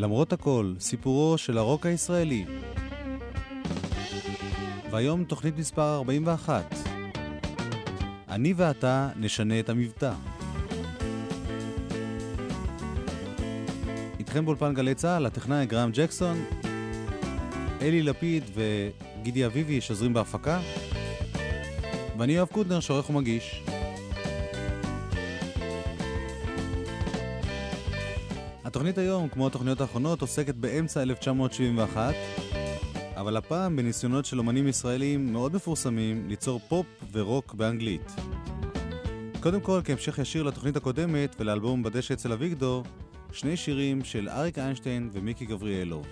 למרות 0.00 0.32
הכל, 0.32 0.74
סיפורו 0.78 1.38
של 1.38 1.58
הרוק 1.58 1.86
הישראלי. 1.86 2.44
והיום 4.90 5.24
תוכנית 5.24 5.58
מספר 5.58 5.96
41. 5.96 6.74
אני 8.28 8.52
ואתה 8.56 9.08
נשנה 9.16 9.60
את 9.60 9.68
המבטא. 9.68 10.12
איתכם 14.18 14.44
באולפן 14.44 14.74
גלי 14.74 14.94
צה"ל, 14.94 15.26
הטכנאי 15.26 15.66
גרם 15.66 15.90
ג'קסון, 15.92 16.44
אלי 17.80 18.02
לפיד 18.02 18.44
וגידי 18.54 19.46
אביבי 19.46 19.80
שוזרים 19.80 20.12
בהפקה, 20.12 20.60
ואני 22.18 22.32
יואב 22.32 22.48
קודנר 22.48 22.80
שעורך 22.80 23.10
ומגיש. 23.10 23.62
התוכנית 28.70 28.98
היום, 28.98 29.28
כמו 29.28 29.46
התוכניות 29.46 29.80
האחרונות, 29.80 30.20
עוסקת 30.20 30.54
באמצע 30.54 31.02
1971, 31.02 32.14
אבל 33.16 33.36
הפעם 33.36 33.76
בניסיונות 33.76 34.24
של 34.24 34.38
אומנים 34.38 34.68
ישראלים 34.68 35.32
מאוד 35.32 35.54
מפורסמים 35.54 36.28
ליצור 36.28 36.60
פופ 36.68 36.86
ורוק 37.12 37.54
באנגלית. 37.54 38.12
קודם 39.40 39.60
כל, 39.60 39.80
כהמשך 39.84 40.18
ישיר 40.18 40.42
לתוכנית 40.42 40.76
הקודמת 40.76 41.36
ולאלבום 41.40 41.82
בדשא 41.82 42.14
אצל 42.14 42.32
אביגדור, 42.32 42.84
שני 43.32 43.56
שירים 43.56 44.04
של 44.04 44.28
אריק 44.28 44.58
איינשטיין 44.58 45.10
ומיקי 45.12 45.46
גבריאלוב. 45.46 46.06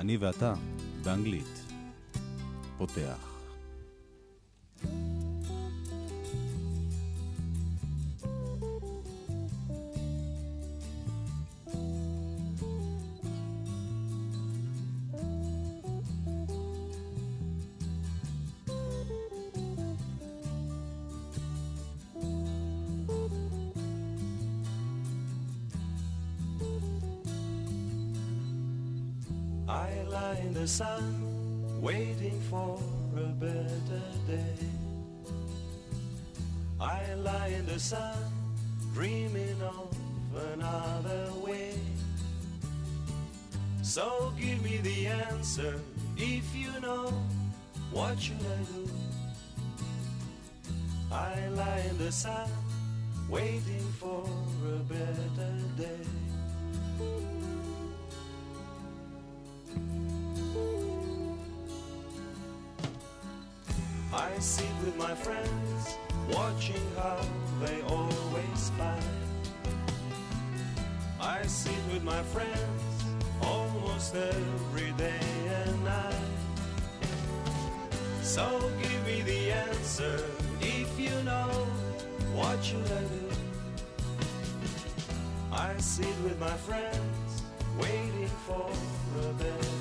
אני 0.00 0.16
ואתה, 0.16 0.54
באנגלית. 1.04 1.62
פותח. 2.78 3.33
I 51.34 51.48
lie 51.48 51.82
in 51.90 51.98
the 51.98 52.12
sun, 52.12 52.48
waiting 53.28 53.86
for 53.98 54.24
a 54.66 54.78
better 54.92 55.60
day. 55.76 56.06
I 64.12 64.38
sit 64.38 64.68
with 64.84 64.96
my 64.96 65.14
friends, 65.14 65.96
watching 66.30 66.86
how 66.96 67.20
they 67.62 67.82
always 67.82 68.58
spy. 68.58 69.00
I 71.20 71.42
sit 71.46 71.82
with 71.92 72.04
my 72.04 72.22
friends 72.22 72.82
almost 73.42 74.14
every 74.14 74.92
day 74.92 75.26
and 75.64 75.84
night. 75.84 76.14
So 78.22 78.70
give 78.80 79.06
me 79.06 79.22
the 79.22 79.50
answer. 79.50 80.43
If 80.60 80.98
you 80.98 81.22
know 81.22 81.50
what 82.34 82.72
you 82.72 82.78
do, 82.78 83.28
I 85.52 85.76
sit 85.78 86.06
with 86.24 86.38
my 86.40 86.56
friends 86.68 87.42
waiting 87.78 88.30
for 88.46 88.70
a 89.20 89.32
bell. 89.34 89.73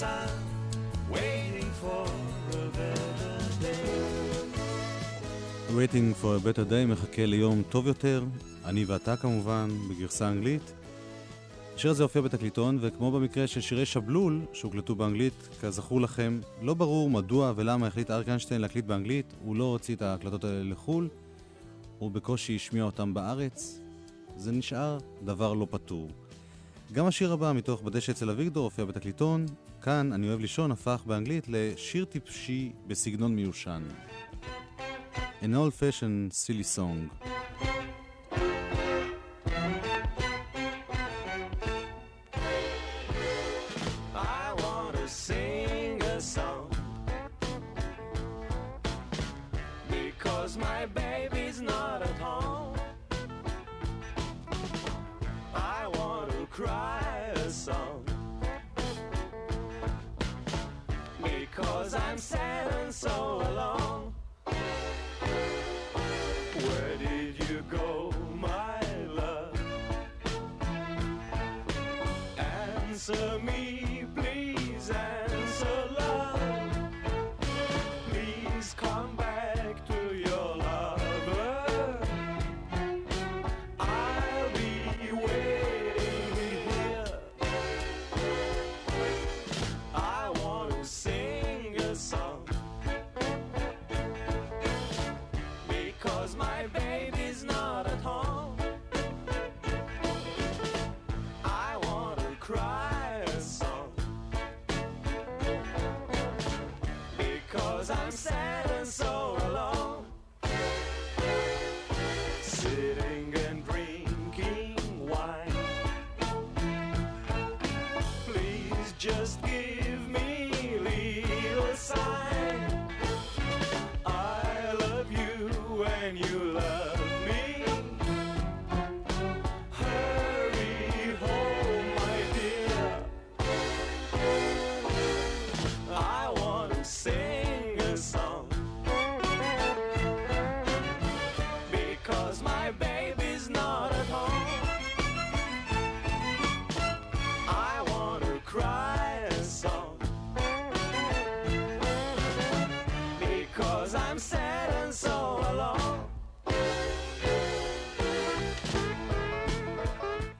Sun, 0.00 0.28
waiting 1.14 1.70
for 1.80 2.02
a 2.62 2.66
better 2.78 3.36
day. 3.64 3.92
Waiting 5.78 6.08
for 6.20 6.32
a 6.36 6.40
better 6.40 6.64
day 6.70 6.86
מחכה 6.86 7.26
ליום 7.26 7.62
טוב 7.68 7.86
יותר, 7.86 8.24
אני 8.64 8.84
ואתה 8.84 9.16
כמובן, 9.16 9.68
בגרסה 9.90 10.28
אנגלית. 10.28 10.72
השיר 11.74 11.90
הזה 11.90 12.02
הופיע 12.02 12.22
בתקליטון, 12.22 12.78
וכמו 12.80 13.12
במקרה 13.12 13.46
של 13.46 13.60
שירי 13.60 13.86
שבלול, 13.86 14.40
שהוקלטו 14.52 14.94
באנגלית, 14.94 15.48
כזכור 15.60 16.00
לכם, 16.00 16.40
לא 16.62 16.74
ברור 16.74 17.10
מדוע 17.10 17.52
ולמה 17.56 17.86
החליט 17.86 18.10
אריק 18.10 18.28
איינשטיין 18.28 18.60
להקליט 18.60 18.84
באנגלית, 18.84 19.34
הוא 19.44 19.56
לא 19.56 19.64
הוציא 19.64 19.94
את 19.94 20.02
ההקלטות 20.02 20.44
האלה 20.44 20.62
לחו"ל, 20.62 21.08
הוא 21.98 22.10
בקושי 22.10 22.56
השמיע 22.56 22.84
אותם 22.84 23.14
בארץ, 23.14 23.80
זה 24.36 24.52
נשאר 24.52 24.98
דבר 25.24 25.52
לא 25.52 25.66
פתור. 25.70 26.10
גם 26.92 27.06
השיר 27.06 27.32
הבא 27.32 27.52
מתוך 27.52 27.82
בדשא 27.82 28.12
אצל 28.12 28.30
אביגדור 28.30 28.64
הופיע 28.64 28.84
בתקליטון, 28.84 29.46
כאן, 29.84 30.12
אני 30.12 30.28
אוהב 30.28 30.40
לישון, 30.40 30.72
הפך 30.72 31.02
באנגלית 31.06 31.44
לשיר 31.48 32.04
טיפשי 32.04 32.72
בסגנון 32.86 33.36
מיושן. 33.36 33.82
an 35.42 35.54
old-fashioned 35.54 36.32
silly 36.32 36.76
song. 36.76 37.26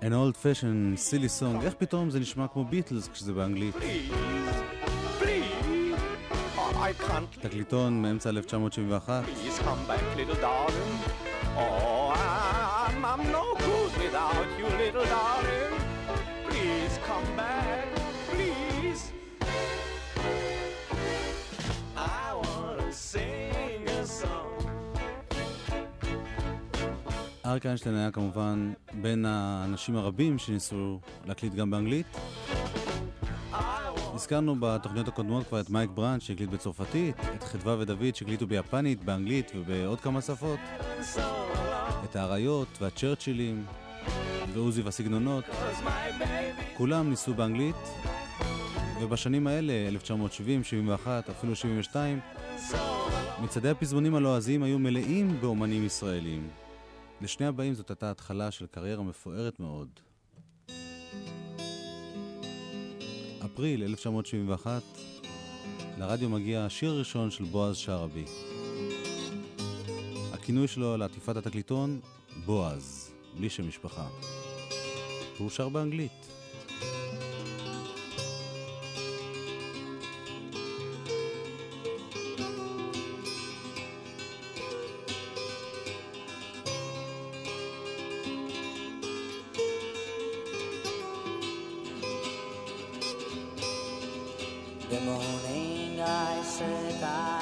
An 0.04 0.12
old 0.12 0.36
fashioned 0.36 0.98
silly 1.00 1.28
song, 1.40 1.62
איך 1.62 1.74
פתאום 1.74 2.10
זה 2.10 2.20
נשמע 2.20 2.48
כמו 2.48 2.64
ביטלס 2.64 3.08
כשזה 3.08 3.32
באנגלית? 3.32 3.74
Oh, 6.56 6.60
תקליטון 7.40 8.02
מאמצע 8.02 8.30
1971, 8.30 9.24
Please 9.24 9.58
come 9.58 9.88
back, 9.88 10.16
little 10.16 10.40
darling. 10.42 10.94
Oh, 11.56 12.12
I'm, 12.16 13.04
I'm 13.04 13.32
no 13.32 13.46
good 13.58 13.92
without 14.04 14.48
you, 14.58 14.66
little 14.84 15.06
darling. 15.16 15.72
Please 16.48 16.94
come 17.08 17.28
back, 17.36 17.86
please. 18.30 19.02
I 21.96 22.26
want 22.42 22.78
to 22.80 22.92
sing 22.92 23.88
a 23.88 24.06
song. 24.20 24.68
אריק 27.46 27.66
איינשטיין 27.66 27.94
היה 27.96 28.10
כמובן 28.10 28.72
בין 29.04 29.24
האנשים 29.24 29.96
הרבים 29.96 30.38
שניסו 30.38 31.00
להקליט 31.24 31.54
גם 31.54 31.70
באנגלית. 31.70 32.06
הזכרנו 34.14 34.56
בתוכניות 34.60 35.08
הקודמות 35.08 35.46
כבר 35.46 35.60
את 35.60 35.70
מייק 35.70 35.90
ברנט 35.90 36.20
שהקליט 36.20 36.50
בצרפתית, 36.50 37.16
את 37.34 37.42
חדווה 37.42 37.76
ודוד 37.78 38.14
שהקליטו 38.14 38.46
ביפנית, 38.46 39.04
באנגלית 39.04 39.52
ובעוד 39.54 40.00
כמה 40.00 40.20
שפות. 40.20 40.58
את 42.04 42.16
האריות 42.16 42.68
והצ'רצ'ילים 42.80 43.64
ועוזי 44.52 44.82
והסגנונות, 44.82 45.44
כולם 46.76 47.10
ניסו 47.10 47.34
באנגלית, 47.34 47.76
ובשנים 49.00 49.46
האלה, 49.46 49.72
1970, 49.88 50.64
71, 50.64 51.30
אפילו 51.30 51.56
72, 51.56 52.20
so 52.56 52.72
alone. 52.72 53.42
מצעדי 53.42 53.68
הפזמונים 53.68 54.14
הלועזיים 54.14 54.62
היו 54.62 54.78
מלאים 54.78 55.40
באומנים 55.40 55.86
ישראלים. 55.86 56.63
לשני 57.20 57.46
הבאים 57.46 57.75
זאת 57.75 57.90
הייתה 57.90 58.11
התחלה 58.11 58.50
של 58.50 58.66
קריירה 58.66 59.02
מפוארת 59.02 59.61
מאוד. 59.61 59.88
אפריל 63.44 63.82
1971, 63.82 64.82
לרדיו 65.99 66.28
מגיע 66.28 66.64
השיר 66.64 66.90
הראשון 66.90 67.31
של 67.31 67.44
בועז 67.44 67.76
שרעבי. 67.76 68.25
הכינוי 70.32 70.69
שלו 70.69 70.96
לעטיפת 70.96 71.37
התקליטון, 71.37 72.00
בועז, 72.44 73.11
בלי 73.37 73.50
שם 73.50 73.69
משפחה. 73.69 74.08
והוא 75.37 75.50
שר 75.50 75.69
באנגלית. 75.69 76.26
morning 95.04 96.00
I 96.00 96.42
said 96.42 97.02
I 97.02 97.33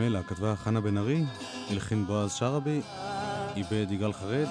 פמלה 0.00 0.22
כתבה 0.22 0.56
חנה 0.56 0.80
בן 0.80 0.98
ארי, 0.98 1.24
הלחין 1.70 2.06
בועז 2.06 2.32
שרעבי, 2.32 2.80
איבד 3.56 3.86
יגאל 3.90 4.12
חרד. 4.12 4.46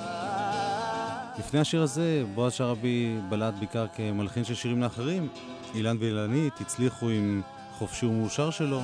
לפני 1.39 1.59
השיר 1.59 1.81
הזה, 1.81 2.23
בועז 2.35 2.53
שרעבי 2.53 3.17
בלט 3.29 3.53
בעיקר 3.53 3.85
כמלחין 3.95 4.43
של 4.43 4.55
שירים 4.55 4.81
לאחרים. 4.81 5.27
אילן 5.73 5.97
ואילנית 5.99 6.61
הצליחו 6.61 7.09
עם 7.09 7.41
חופשי 7.77 8.05
ומאושר 8.05 8.49
שלו. 8.49 8.81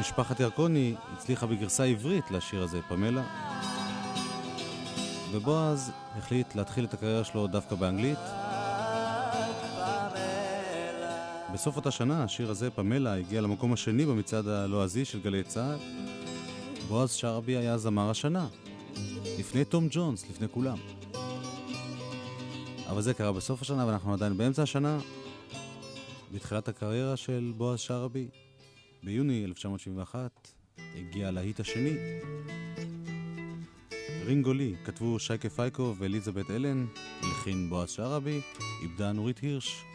משפחת 0.00 0.40
ירקוני 0.40 0.94
הצליחה 1.16 1.46
בגרסה 1.46 1.84
עברית 1.84 2.30
לשיר 2.30 2.62
הזה, 2.62 2.80
פמלה. 2.88 3.22
ובועז 5.32 5.92
החליט 6.18 6.54
להתחיל 6.54 6.84
את 6.84 6.94
הקריירה 6.94 7.24
שלו 7.24 7.46
דווקא 7.46 7.76
באנגלית. 7.76 8.18
בסוף 11.58 11.76
אותה 11.76 11.90
שנה 11.90 12.24
השיר 12.24 12.50
הזה, 12.50 12.70
פמלה, 12.70 13.14
הגיע 13.14 13.40
למקום 13.40 13.72
השני 13.72 14.06
במצעד 14.06 14.48
הלועזי 14.48 15.04
של 15.04 15.20
גלי 15.20 15.42
צה"ל. 15.44 15.78
בועז 16.88 17.12
שרעבי 17.12 17.56
היה 17.56 17.78
זמר 17.78 18.10
השנה. 18.10 18.48
לפני 19.38 19.64
תום 19.64 19.88
ג'ונס, 19.90 20.30
לפני 20.30 20.48
כולם. 20.48 20.78
אבל 22.86 23.02
זה 23.02 23.14
קרה 23.14 23.32
בסוף 23.32 23.62
השנה 23.62 23.86
ואנחנו 23.86 24.12
עדיין 24.12 24.36
באמצע 24.36 24.62
השנה. 24.62 24.98
בתחילת 26.34 26.68
הקריירה 26.68 27.16
של 27.16 27.52
בועז 27.56 27.80
שרעבי, 27.80 28.28
ביוני 29.02 29.44
1971, 29.44 30.48
הגיע 30.78 31.30
להיט 31.30 31.60
השני. 31.60 31.96
רינגו 34.26 34.52
לי, 34.52 34.74
כתבו 34.84 35.18
שייקה 35.18 35.48
פייקו 35.48 35.94
ואליזבת 35.98 36.50
אלן, 36.50 36.86
הלחין 37.22 37.70
בועז 37.70 37.90
שרעבי, 37.90 38.40
איבדה 38.82 39.12
נורית 39.12 39.38
הירש. 39.38 39.87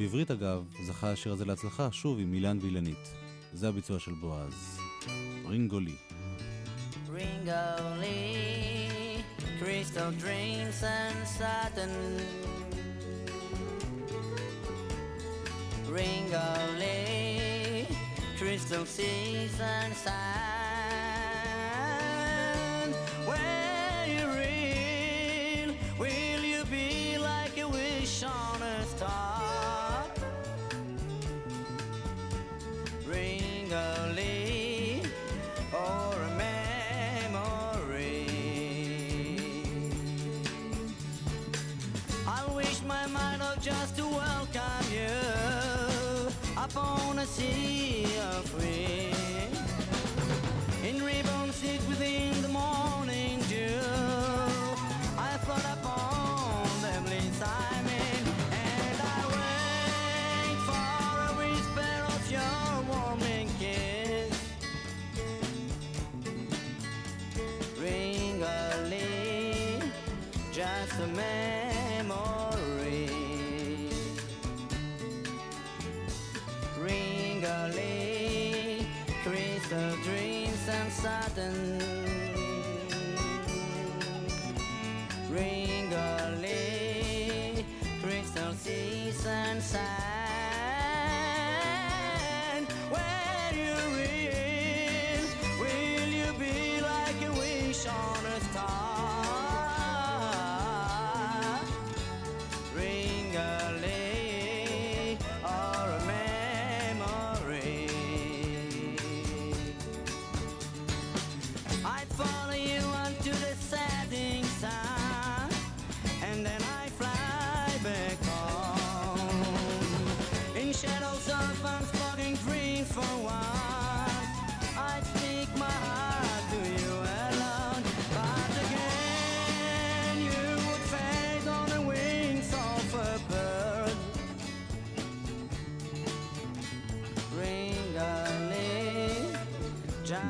בעברית 0.00 0.30
אגב, 0.30 0.64
זכה 0.82 1.12
השיר 1.12 1.32
הזה 1.32 1.44
להצלחה, 1.44 1.92
שוב 1.92 2.18
עם 2.18 2.34
אילן 2.34 2.58
ואילנית. 2.62 3.14
זה 3.52 3.68
הביצוע 3.68 3.98
של 3.98 4.12
בועז. 4.12 4.78
רינגו 5.48 5.80
לי. 5.80 5.94
Ringo 7.08 7.64
Lee, 8.00 9.22
crystal 9.60 10.10
dreams 10.22 10.82
and 10.82 11.20
satin. 11.38 11.94
Ringo 15.96 16.50
Lee, 16.80 17.86
crystal 18.38 18.84
seas 18.96 19.56
and 19.60 19.94
sand. 20.04 20.59
see. 47.40 47.89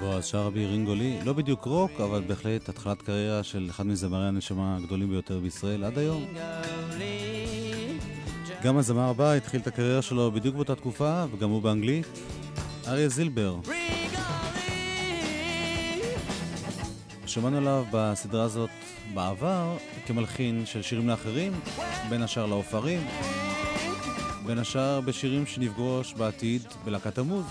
בועז 0.00 0.24
שרעבי, 0.24 0.66
רינגו 0.66 0.94
לי, 0.94 1.18
לא 1.24 1.32
בדיוק 1.32 1.64
רוק, 1.64 2.00
אבל 2.00 2.22
בהחלט 2.26 2.68
התחלת 2.68 3.02
קריירה 3.02 3.42
של 3.42 3.66
אחד 3.70 3.86
מזמרי 3.86 4.28
הנשמה 4.28 4.76
הגדולים 4.76 5.10
ביותר 5.10 5.38
בישראל 5.38 5.84
עד 5.84 5.98
היום. 5.98 6.24
גם 8.62 8.76
הזמר 8.76 9.08
הבא 9.10 9.32
התחיל 9.32 9.60
את 9.60 9.66
הקריירה 9.66 10.02
שלו 10.02 10.32
בדיוק 10.32 10.54
באותה 10.54 10.74
תקופה, 10.74 11.24
וגם 11.32 11.50
הוא 11.50 11.62
באנגלית. 11.62 12.06
אריה 12.86 13.08
זילבר, 13.08 13.56
שמענו 17.26 17.56
עליו 17.56 17.84
בסדרה 17.92 18.42
הזאת 18.44 18.70
בעבר 19.14 19.76
כמלחין 20.06 20.66
של 20.66 20.82
שירים 20.82 21.08
לאחרים, 21.08 21.52
בין 22.08 22.22
השאר 22.22 22.46
לעופרים, 22.46 23.06
בין 24.46 24.58
השאר 24.58 25.00
בשירים 25.00 25.46
שנפגוש 25.46 26.14
בעתיד 26.14 26.62
בלהקת 26.84 27.18
עמוד. 27.18 27.44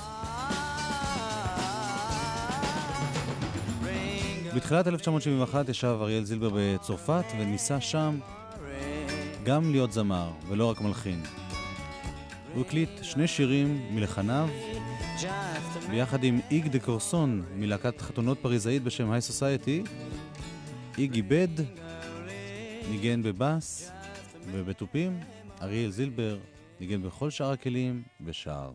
בתחילת 4.56 4.88
1971 4.88 5.70
ישב 5.70 5.98
אריאל 6.02 6.24
זילבר 6.24 6.50
בצרפת 6.54 7.24
וניסה 7.40 7.82
שם 7.82 8.20
גם 9.44 9.72
להיות 9.72 9.92
זמר 9.92 10.32
ולא 10.48 10.66
רק 10.66 10.82
מלחין. 10.82 11.24
הוא 12.54 12.62
הקליט 12.62 12.90
שני 13.02 13.28
שירים 13.28 13.96
מלחניו 13.96 14.50
ביחד 15.90 16.24
עם 16.24 16.40
איג 16.52 16.68
דה 16.68 16.80
קורסון 16.80 17.44
מלהקת 17.56 18.02
חתונות 18.02 18.38
פריזאית 18.42 18.84
בשם 18.84 19.12
היי 19.12 19.22
סוסייטי. 19.22 19.84
איג 20.98 21.14
איבד, 21.14 21.48
ניגן 22.90 23.24
בבאס 23.24 23.92
ובתופים, 24.52 25.20
אריאל 25.62 25.90
זילבר 25.90 26.38
ניגן 26.80 27.02
בכל 27.02 27.30
שאר 27.30 27.52
הכלים 27.52 28.02
ושר. 28.26 28.72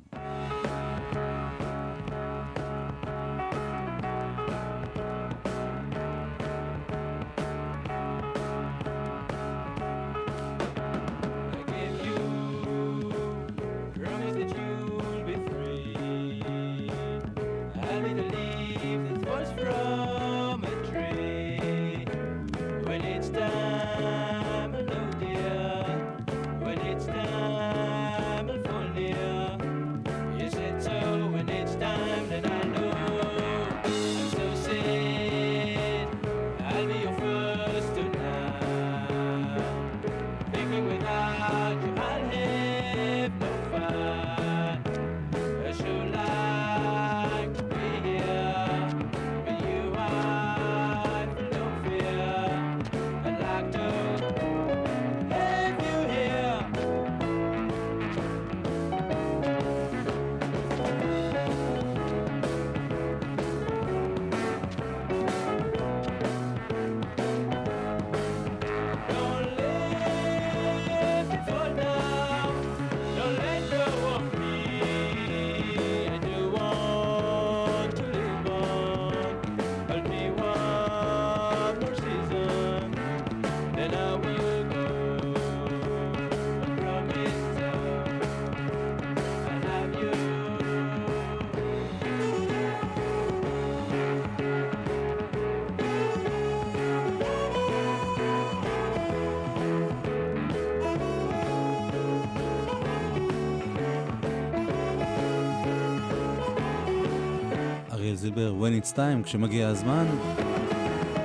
זילבר, 108.34 108.54
When 108.60 108.84
It's 108.84 108.92
Time, 108.92 109.24
כשמגיע 109.24 109.68
הזמן. 109.68 110.06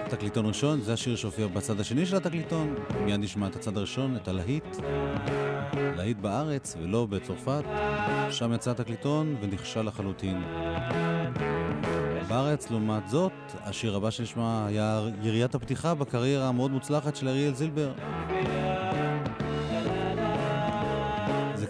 תקליטון 0.10 0.46
ראשון, 0.46 0.82
זה 0.82 0.94
השיר 0.94 1.16
שהופיע 1.16 1.48
בצד 1.48 1.80
השני 1.80 2.06
של 2.06 2.16
התקליטון. 2.16 2.76
מיד 3.06 3.20
נשמע 3.20 3.48
את 3.48 3.56
הצד 3.56 3.78
הראשון, 3.78 4.16
את 4.16 4.28
הלהיט. 4.28 4.78
להיט 5.74 6.18
בארץ 6.18 6.76
ולא 6.82 7.06
בצרפת. 7.06 7.64
שם 8.32 8.54
יצא 8.54 8.72
התקליטון 8.72 9.36
ונכשל 9.42 9.82
לחלוטין. 9.82 10.44
בארץ, 12.28 12.72
לעומת 12.72 13.08
זאת, 13.08 13.32
השיר 13.64 13.96
הבא 13.96 14.10
שנשמע 14.10 14.66
היה 14.68 15.02
יריית 15.22 15.56
הפתיחה 15.56 15.94
בקריירה 15.96 16.48
המאוד 16.48 16.72
מוצלחת 16.72 17.16
של 17.16 17.28
אריאל 17.28 17.54
זילבר. 17.54 17.92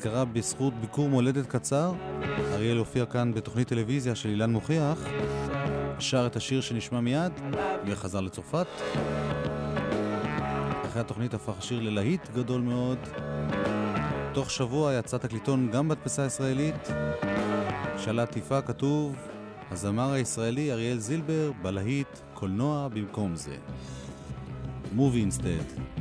קרה 0.01 0.25
בזכות 0.25 0.73
ביקור 0.73 1.09
מולדת 1.09 1.47
קצר. 1.47 1.93
אריאל 2.53 2.77
הופיע 2.77 3.05
כאן 3.05 3.33
בתוכנית 3.33 3.67
טלוויזיה 3.67 4.15
של 4.15 4.29
אילן 4.29 4.51
מוכיח, 4.51 5.07
שר 5.99 6.25
את 6.27 6.35
השיר 6.35 6.61
שנשמע 6.61 6.99
מיד 6.99 7.31
וחזר 7.85 8.21
לצרפת. 8.21 8.67
אחרי 10.85 11.01
התוכנית 11.01 11.33
הפך 11.33 11.57
השיר 11.57 11.79
ללהיט 11.79 12.29
גדול 12.35 12.61
מאוד. 12.61 12.97
תוך 14.33 14.51
שבוע 14.51 14.93
יצא 14.93 15.17
תקליטון 15.17 15.71
גם 15.71 15.87
בהדפסה 15.87 16.23
הישראלית. 16.23 16.87
שעל 17.97 18.19
העטיפה 18.19 18.61
כתוב 18.61 19.15
הזמר 19.71 20.11
הישראלי 20.11 20.71
אריאל 20.71 20.97
זילבר 20.97 21.51
בלהיט 21.61 22.19
קולנוע 22.33 22.87
במקום 22.87 23.35
זה. 23.35 23.55
Movie 24.95 25.25
instead. 25.31 25.98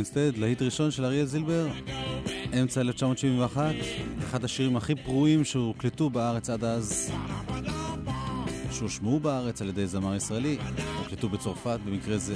Instead, 0.00 0.40
להיט 0.40 0.62
ראשון 0.62 0.90
של 0.90 1.04
אריאל 1.04 1.24
זילבר, 1.24 1.68
אמצע 2.62 2.80
1971, 2.80 3.74
אחד 4.18 4.44
השירים 4.44 4.76
הכי 4.76 4.94
פרועים 4.94 5.44
שהוקלטו 5.44 6.10
בארץ 6.10 6.50
עד 6.50 6.64
אז, 6.64 7.12
שהושמעו 8.72 9.20
בארץ 9.20 9.62
על 9.62 9.68
ידי 9.68 9.86
זמר 9.86 10.14
ישראלי, 10.14 10.58
הוקלטו 10.98 11.28
בצרפת 11.28 11.78
במקרה 11.84 12.18
זה. 12.18 12.34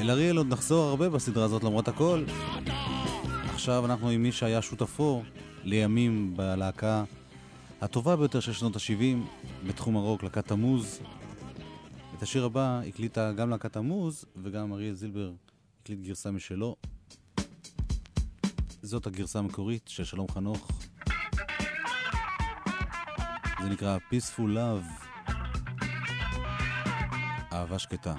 אל 0.00 0.10
אריאל 0.10 0.36
עוד 0.36 0.48
נחזור 0.48 0.88
הרבה 0.88 1.08
בסדרה 1.08 1.44
הזאת 1.44 1.64
למרות 1.64 1.88
הכל. 1.88 2.24
עכשיו 3.54 3.84
אנחנו 3.84 4.08
עם 4.08 4.22
מי 4.22 4.32
שהיה 4.32 4.62
שותפו 4.62 5.22
לימים 5.64 6.32
בלהקה 6.36 7.04
הטובה 7.80 8.16
ביותר 8.16 8.40
של 8.40 8.52
שנות 8.52 8.76
ה-70 8.76 9.38
בתחום 9.66 9.96
הרוק, 9.96 10.22
להקת 10.22 10.46
תמוז. 10.46 11.00
את 12.20 12.24
השיר 12.24 12.44
הבא 12.44 12.80
הקליטה 12.88 13.32
גם 13.32 13.50
להקת 13.50 13.72
תמוז 13.72 14.24
וגם 14.42 14.72
אריאל 14.72 14.94
זילבר 14.94 15.32
הקליט 15.82 16.00
גרסה 16.00 16.30
משלו. 16.30 16.76
זאת 18.82 19.06
הגרסה 19.06 19.38
המקורית 19.38 19.88
של 19.88 20.04
שלום 20.04 20.26
חנוך. 20.28 20.70
זה 23.62 23.68
נקרא 23.70 23.98
Peaceful 23.98 24.40
Love, 24.40 25.06
אהבה 27.52 27.78
שקטה. 27.78 28.14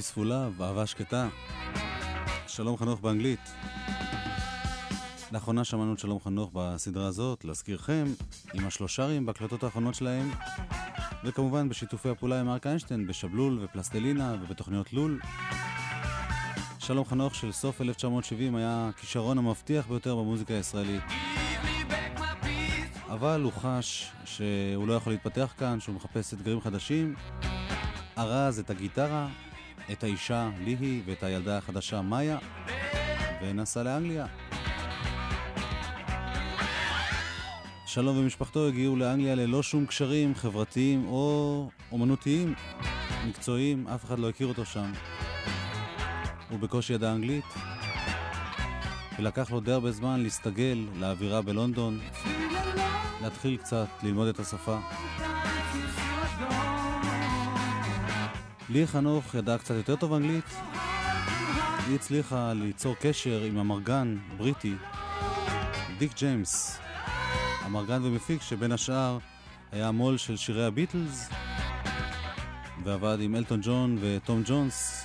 Peaceful 0.00 0.18
Love, 0.18 0.62
אהבה 0.62 0.86
שקטה. 0.86 1.28
שלום 2.46 2.76
חנוך 2.76 3.00
באנגלית. 3.00 3.52
לאחרונה 5.32 5.64
שמענו 5.64 5.94
את 5.94 5.98
שלום 5.98 6.20
חנוך 6.20 6.50
בסדרה 6.54 7.06
הזאת, 7.06 7.44
להזכירכם, 7.44 8.04
עם 8.54 8.66
השלושרים 8.66 9.26
בהקלטות 9.26 9.62
האחרונות 9.62 9.94
שלהם, 9.94 10.30
וכמובן 11.24 11.68
בשיתופי 11.68 12.08
הפעולה 12.08 12.40
עם 12.40 12.48
ארק 12.48 12.66
איינשטיין, 12.66 13.06
בשבלול 13.06 13.58
ופלסטלינה 13.62 14.36
ובתוכניות 14.42 14.92
לול. 14.92 15.20
שלום 16.78 17.04
חנוך 17.04 17.34
של 17.34 17.52
סוף 17.52 17.80
1970 17.80 18.56
היה 18.56 18.90
הכישרון 18.94 19.38
המבטיח 19.38 19.86
ביותר 19.86 20.16
במוזיקה 20.16 20.54
הישראלית. 20.54 21.02
אבל 23.08 23.42
הוא 23.42 23.52
חש 23.52 24.12
שהוא 24.24 24.88
לא 24.88 24.92
יכול 24.92 25.12
להתפתח 25.12 25.54
כאן, 25.58 25.80
שהוא 25.80 25.94
מחפש 25.94 26.34
אתגרים 26.34 26.60
חדשים. 26.60 27.14
ארז 28.18 28.58
את 28.58 28.70
הגיטרה, 28.70 29.28
את 29.92 30.04
האישה 30.04 30.50
ליהי 30.64 31.02
ואת 31.06 31.22
הילדה 31.22 31.58
החדשה 31.58 32.02
מאיה, 32.02 32.38
ונסע 33.42 33.82
לאנגליה. 33.82 34.26
שלום 37.86 38.18
ומשפחתו 38.18 38.68
הגיעו 38.68 38.96
לאנגליה 38.96 39.34
ללא 39.34 39.62
שום 39.62 39.86
קשרים 39.86 40.34
חברתיים 40.34 41.06
או 41.08 41.68
אומנותיים, 41.92 42.54
מקצועיים, 43.28 43.88
אף 43.88 44.04
אחד 44.04 44.18
לא 44.18 44.28
הכיר 44.28 44.46
אותו 44.46 44.64
שם. 44.64 44.92
הוא 46.50 46.58
בקושי 46.58 46.92
ידע 46.92 47.12
אנגלית, 47.12 47.44
ולקח 49.18 49.50
לו 49.50 49.60
די 49.60 49.72
הרבה 49.72 49.90
זמן 49.90 50.20
להסתגל 50.20 50.86
לאווירה 50.94 51.42
בלונדון, 51.42 52.00
להתחיל 53.22 53.56
קצת 53.56 53.88
ללמוד 54.02 54.28
את 54.28 54.38
השפה. 54.38 54.78
לי 58.70 58.86
חנוך 58.86 59.34
ידעה 59.34 59.58
קצת 59.58 59.74
יותר 59.74 59.96
טוב 59.96 60.12
אנגלית. 60.12 60.44
היא 61.86 61.94
הצליחה 61.94 62.52
ליצור 62.52 62.94
קשר 63.00 63.42
עם 63.42 63.58
אמרגן 63.58 64.16
בריטי, 64.36 64.74
דיק 65.98 66.16
ג'יימס, 66.16 66.78
אמרגן 67.66 68.04
ומפיק 68.04 68.42
שבין 68.42 68.72
השאר 68.72 69.18
היה 69.72 69.88
המו"ל 69.88 70.16
של 70.16 70.36
שירי 70.36 70.64
הביטלס, 70.64 71.28
ועבד 72.84 73.18
עם 73.20 73.36
אלטון 73.36 73.60
ג'ון 73.62 73.98
וטום 74.00 74.42
ג'ונס. 74.46 75.04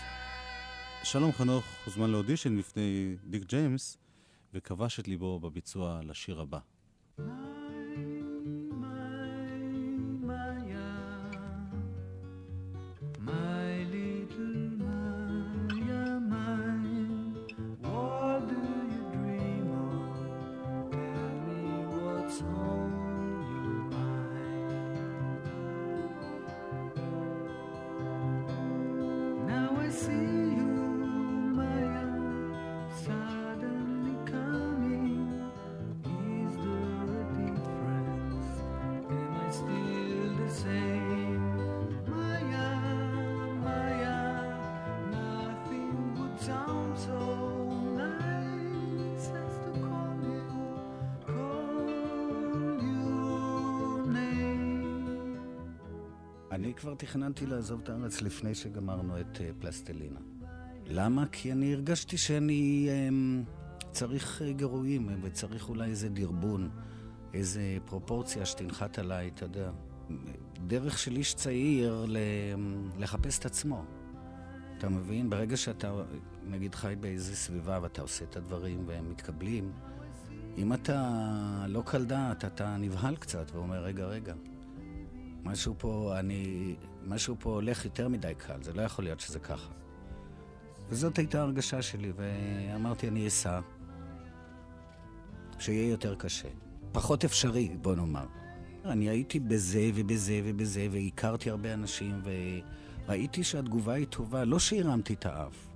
שלום 1.04 1.32
חנוך 1.32 1.66
הוזמן 1.86 2.10
לאודישן 2.10 2.56
לפני 2.56 3.16
דיק 3.24 3.44
ג'יימס, 3.46 3.98
וכבש 4.54 5.00
את 5.00 5.08
ליבו 5.08 5.40
בביצוע 5.40 6.00
לשיר 6.04 6.42
הבא. 6.42 6.60
כבר 56.86 56.96
תכננתי 56.96 57.46
לעזוב 57.46 57.82
את 57.84 57.90
הארץ 57.90 58.22
לפני 58.22 58.56
שגמרנו 58.56 59.20
את 59.20 59.42
אה, 59.42 59.50
פלסטלינה. 59.60 60.20
למה? 60.86 61.26
כי 61.32 61.52
אני 61.52 61.74
הרגשתי 61.74 62.18
שאני 62.18 62.90
אמ, 62.90 63.44
צריך 63.92 64.42
אה, 64.42 64.52
גירויים, 64.52 65.10
אה, 65.10 65.16
וצריך 65.22 65.70
אולי 65.70 65.90
איזה 65.90 66.10
דרבון, 66.10 66.70
איזה 67.34 67.78
פרופורציה 67.86 68.46
שתנחת 68.46 69.00
עליי, 69.00 69.32
אתה 69.36 69.46
יודע. 69.46 69.72
דרך 70.68 70.98
של 70.98 71.16
איש 71.16 71.34
צעיר 71.34 72.06
ל- 72.08 72.18
לחפש 72.98 73.40
את 73.40 73.46
עצמו. 73.46 73.86
אתה 74.78 74.90
מבין? 74.90 75.30
ברגע 75.30 75.58
שאתה, 75.58 75.94
נגיד, 76.44 76.76
חי 76.76 76.96
באיזה 77.00 77.36
סביבה 77.36 77.80
ואתה 77.82 78.02
עושה 78.02 78.26
את 78.26 78.36
הדברים 78.36 78.84
והם 78.86 79.10
מתקבלים, 79.10 79.72
אם 80.58 80.74
אתה 80.74 81.66
לא 81.68 81.84
קל 81.86 82.06
דעת, 82.06 82.46
אתה 82.46 82.78
נבהל 82.78 83.16
קצת 83.16 83.52
ואומר, 83.54 83.84
רגע, 83.84 84.06
רגע, 84.06 84.34
משהו 85.46 85.76
פה, 85.78 86.16
אני... 86.20 86.76
משהו 87.08 87.36
פה 87.40 87.50
הולך 87.50 87.86
יותר 87.86 88.10
מדי 88.10 88.34
קל, 88.38 88.64
זה 88.64 88.74
לא 88.74 88.82
יכול 88.82 89.06
להיות 89.06 89.20
שזה 89.20 89.40
ככה. 89.40 89.72
וזאת 90.90 91.18
הייתה 91.18 91.40
ההרגשה 91.40 91.82
שלי, 91.82 92.12
ואמרתי, 92.16 93.08
אני 93.08 93.28
אסע, 93.28 93.60
שיהיה 95.60 95.90
יותר 95.90 96.16
קשה. 96.16 96.48
פחות 96.92 97.26
אפשרי, 97.26 97.70
בוא 97.82 97.96
נאמר. 97.96 98.26
אני 98.86 99.10
הייתי 99.10 99.40
בזה 99.40 99.90
ובזה 99.96 100.42
ובזה, 100.44 100.88
והכרתי 100.92 101.50
הרבה 101.50 101.74
אנשים, 101.74 102.22
וראיתי 103.08 103.44
שהתגובה 103.44 103.94
היא 103.94 104.06
טובה. 104.06 104.44
לא 104.44 104.60
שהרמתי 104.60 105.14
את 105.14 105.26
האף, 105.26 105.68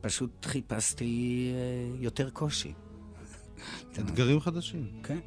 פשוט 0.00 0.46
חיפשתי 0.46 1.52
אה, 1.54 1.96
יותר 2.00 2.30
קושי. 2.30 2.72
אתגרים 3.98 4.40
חדשים. 4.40 5.00
כן, 5.02 5.18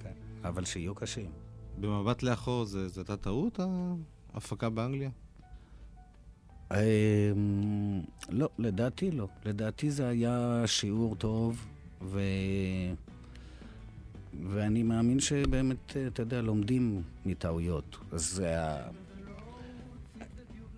כן, 0.00 0.12
אבל 0.44 0.64
שיהיו 0.64 0.94
קשים. 0.94 1.39
במבט 1.80 2.22
לאחור 2.22 2.64
זו 2.64 2.78
הייתה 2.96 3.16
טעות, 3.16 3.60
ההפקה 4.34 4.70
באנגליה? 4.70 5.10
אמ, 6.74 8.00
לא, 8.28 8.48
לדעתי 8.58 9.10
לא. 9.10 9.28
לדעתי 9.44 9.90
זה 9.90 10.08
היה 10.08 10.62
שיעור 10.66 11.16
טוב, 11.16 11.66
ו... 12.02 12.20
ואני 14.48 14.82
מאמין 14.82 15.20
שבאמת, 15.20 15.96
אתה 16.06 16.22
יודע, 16.22 16.42
לומדים 16.42 17.02
מטעויות. 17.26 17.96
אז. 18.12 18.42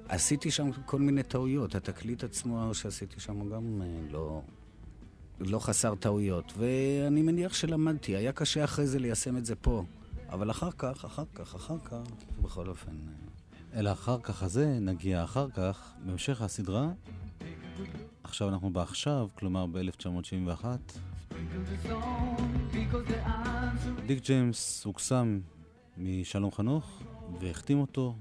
עשיתי 0.08 0.50
שם 0.50 0.70
כל 0.86 0.98
מיני 0.98 1.22
טעויות. 1.22 1.74
התקליט 1.74 2.24
עצמו 2.24 2.74
שעשיתי 2.74 3.20
שם 3.20 3.48
גם 3.50 3.82
אה, 3.82 3.86
לא, 4.10 4.42
לא 5.40 5.58
חסר 5.58 5.94
טעויות. 5.94 6.52
ואני 6.56 7.22
מניח 7.22 7.54
שלמדתי. 7.54 8.16
היה 8.16 8.32
קשה 8.32 8.64
אחרי 8.64 8.86
זה 8.86 8.98
ליישם 8.98 9.36
את 9.36 9.46
זה 9.46 9.54
פה. 9.54 9.84
אבל 10.32 10.50
אחר 10.50 10.70
כך, 10.78 11.04
אחר 11.04 11.24
כך, 11.34 11.54
אחר 11.54 11.78
כך, 11.84 11.96
בכל 12.42 12.68
אופן... 12.68 12.90
אה, 12.90 13.80
אל 13.80 13.86
האחר 13.86 14.18
כך 14.22 14.42
הזה 14.42 14.78
נגיע 14.80 15.24
אחר 15.24 15.50
כך, 15.50 15.92
בהמשך 16.06 16.42
הסדרה. 16.42 16.88
עכשיו 18.24 18.48
אנחנו 18.48 18.72
בעכשיו, 18.72 19.28
כלומר 19.34 19.66
ב-1971. 19.66 20.64
דיק 24.06 24.24
ג'יימס 24.24 24.84
הוקסם 24.84 25.40
משלום 25.98 26.50
חנוך 26.50 27.02
והחתים 27.40 27.80
אותו. 27.80 28.14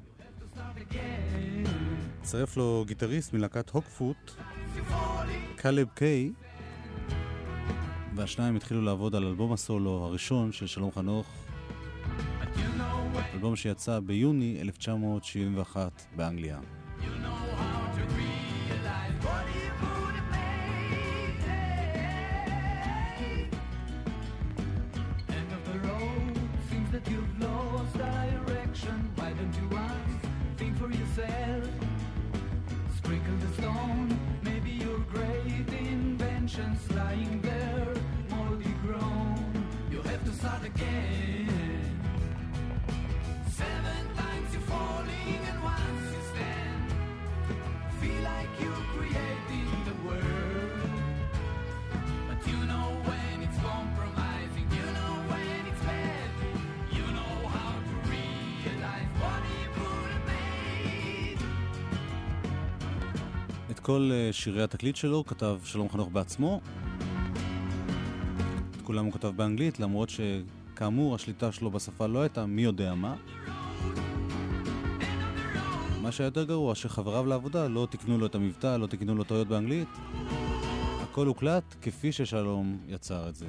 צירף 2.21 2.57
לו 2.57 2.83
גיטריסט 2.87 3.33
מלהקת 3.33 3.69
הוקפוט, 3.69 4.31
קלב 5.55 5.87
קיי, 5.95 6.31
והשניים 8.15 8.55
התחילו 8.55 8.81
לעבוד 8.81 9.15
על 9.15 9.25
אלבום 9.25 9.53
הסולו 9.53 10.05
הראשון 10.05 10.51
של 10.51 10.67
שלום 10.67 10.91
חנוך, 10.91 11.27
אלבום 13.33 13.55
שיצא 13.55 13.99
ביוני 13.99 14.57
1971 14.61 16.01
באנגליה. 16.15 16.59
כל 63.91 64.09
אה, 64.13 64.33
שירי 64.33 64.63
התקליט 64.63 64.95
שלו 64.95 65.25
כתב 65.25 65.59
שלום 65.63 65.89
חנוך 65.89 66.09
בעצמו. 66.11 66.61
את 68.75 68.81
כולם 68.81 69.05
הוא 69.05 69.13
כתב 69.13 69.27
באנגלית, 69.27 69.79
למרות 69.79 70.09
שכאמור 70.09 71.15
השליטה 71.15 71.51
שלו 71.51 71.71
בשפה 71.71 72.07
לא 72.07 72.21
הייתה 72.21 72.45
מי 72.45 72.61
יודע 72.61 72.93
מה. 72.93 73.15
מה 76.01 76.11
שהיה 76.11 76.27
יותר 76.27 76.43
גרוע, 76.43 76.75
שחבריו 76.75 77.25
לעבודה 77.25 77.67
לא 77.67 77.87
תיקנו 77.91 78.17
לו 78.17 78.25
את 78.25 78.35
המבטא, 78.35 78.77
לא 78.77 78.87
תיקנו 78.87 79.15
לו 79.15 79.23
טעויות 79.23 79.47
באנגלית. 79.47 79.89
הכל 81.01 81.27
הוקלט 81.27 81.75
כפי 81.81 82.11
ששלום 82.11 82.77
יצר 82.87 83.29
את 83.29 83.35
זה. 83.35 83.45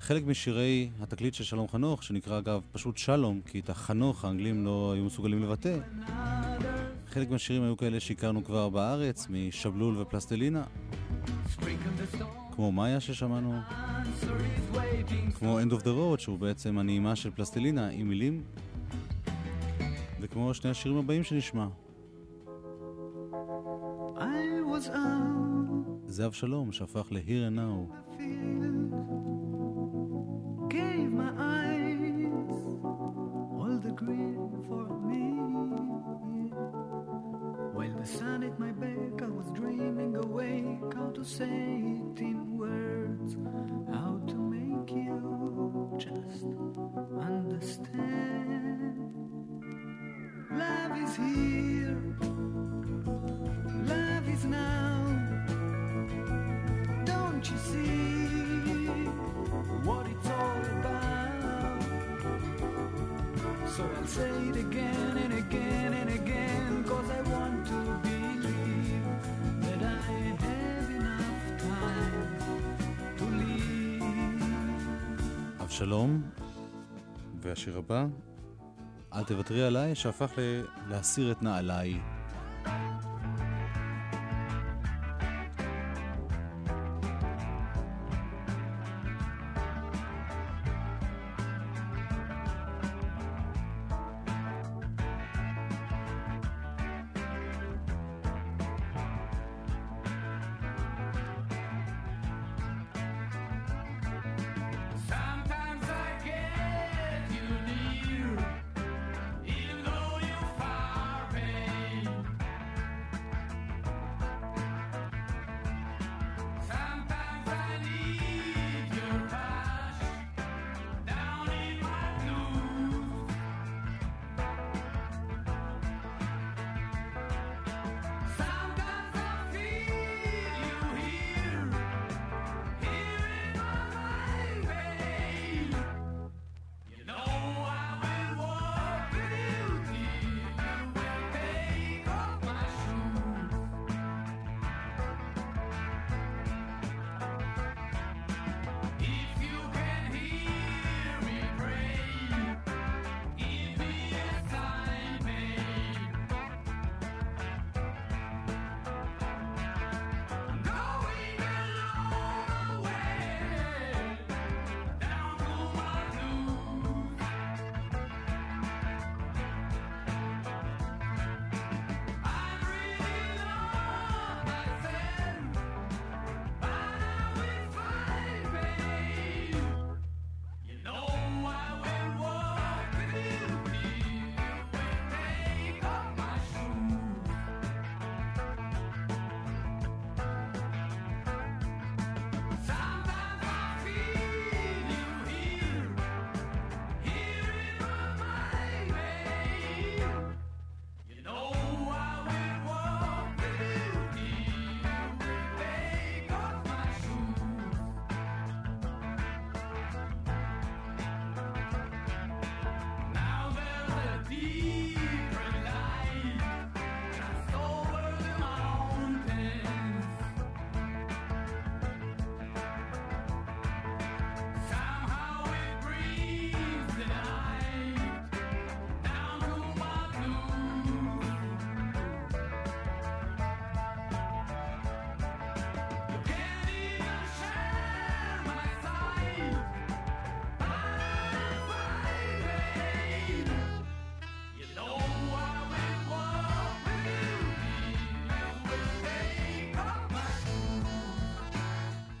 חלק 0.00 0.26
משירי 0.26 0.90
התקליט 1.00 1.34
של 1.34 1.44
שלום 1.44 1.68
חנוך, 1.68 2.02
שנקרא 2.02 2.38
אגב 2.38 2.60
פשוט 2.72 2.96
שלום, 2.96 3.40
כי 3.46 3.60
את 3.60 3.70
החנוך 3.70 4.24
האנגלים 4.24 4.64
לא 4.64 4.92
היו 4.94 5.04
מסוגלים 5.04 5.42
לבטא, 5.42 5.78
חלק 7.12 7.30
מהשירים 7.30 7.62
היו 7.62 7.76
כאלה 7.76 8.00
שהכרנו 8.00 8.44
כבר 8.44 8.68
בארץ, 8.68 9.26
משבלול 9.30 9.98
ופלסטלינה, 9.98 10.64
כמו 12.52 12.72
מאיה 12.72 13.00
ששמענו, 13.00 13.54
כמו 15.38 15.60
End 15.60 15.72
of 15.72 15.82
the 15.82 16.16
Road, 16.16 16.20
שהוא 16.20 16.38
בעצם 16.38 16.78
הנעימה 16.78 17.16
של 17.16 17.30
פלסטלינה 17.30 17.88
עם 17.88 18.08
מילים, 18.08 18.42
וכמו 20.20 20.54
שני 20.54 20.70
השירים 20.70 20.98
הבאים 20.98 21.24
שנשמע. 21.24 21.66
זה 26.06 26.26
אבשלום 26.26 26.72
שהפך 26.72 27.06
ל-Here 27.10 27.50
and 27.50 27.58
Now. 27.58 27.94
At 38.32 38.58
my 38.58 38.72
back, 38.72 39.22
I 39.22 39.26
was 39.26 39.50
dreaming 39.52 40.16
awake 40.16 40.94
how 40.94 41.10
to 41.10 41.22
say 41.22 41.44
it 41.44 42.18
in 42.18 42.56
words, 42.56 43.36
how 43.94 44.20
to 44.26 44.34
make 44.34 44.90
you 44.90 45.94
just 45.98 46.46
understand. 47.20 47.92
Love 50.50 50.96
is 50.96 51.14
here, 51.14 52.16
אבשלום, 75.82 76.22
והשיר 77.40 77.78
הבא, 77.78 78.06
אל 79.12 79.24
תוותרי 79.24 79.62
עליי, 79.62 79.94
שהפך 79.94 80.30
להסיר 80.88 81.32
את 81.32 81.42
נעליי. 81.42 82.00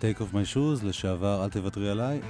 Take 0.02 0.20
off 0.20 0.34
my 0.34 0.54
shoes, 0.54 0.86
לשעבר 0.86 1.44
אל 1.44 1.50
תוותרי 1.50 1.90
עליי. 1.90 2.20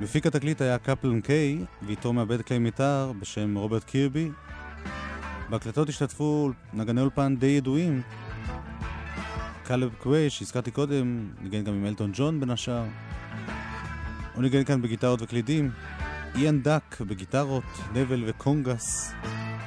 מפיק 0.00 0.26
התקליט 0.26 0.60
היה 0.60 0.78
קפלן 0.78 1.20
קיי, 1.20 1.64
ואיתו 1.82 2.12
מעבד 2.12 2.42
כלי 2.42 2.58
מיתר 2.58 3.12
בשם 3.20 3.56
רוברט 3.56 3.84
קירבי. 3.84 4.30
בהקלטות 5.50 5.88
השתתפו 5.88 6.50
נגני 6.72 7.00
אולפן 7.00 7.36
די 7.36 7.46
ידועים. 7.46 8.02
קלב 9.64 9.94
קוויי, 9.98 10.30
שהזכרתי 10.30 10.70
קודם, 10.70 11.30
ניגן 11.40 11.64
גם 11.64 11.74
עם 11.74 11.86
אלטון 11.86 12.10
ג'ון 12.14 12.40
בין 12.40 12.50
השאר. 12.50 12.84
הוא 14.34 14.42
ניגן 14.42 14.64
כאן 14.64 14.82
בגיטרות 14.82 15.22
וקלידים. 15.22 15.70
איאן 16.34 16.62
דאק 16.62 17.00
בגיטרות, 17.00 17.64
נבל 17.94 18.22
וקונגס. 18.26 19.12